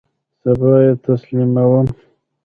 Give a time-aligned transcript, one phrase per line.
[0.41, 1.87] سبا یی تسلیموم